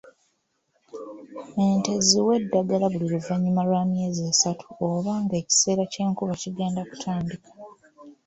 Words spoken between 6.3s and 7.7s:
kigenda kutandika.